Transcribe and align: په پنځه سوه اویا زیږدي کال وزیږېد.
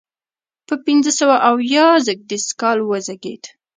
په 0.67 0.75
پنځه 0.85 1.11
سوه 1.19 1.35
اویا 1.49 1.87
زیږدي 2.05 2.37
کال 2.61 2.77
وزیږېد. 2.81 3.43